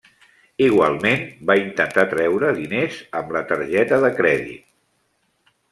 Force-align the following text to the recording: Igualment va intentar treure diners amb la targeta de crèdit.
Igualment 0.67 1.21
va 1.51 1.57
intentar 1.63 2.07
treure 2.15 2.49
diners 2.63 2.99
amb 3.21 3.37
la 3.37 3.45
targeta 3.53 4.01
de 4.07 4.13
crèdit. 4.23 5.57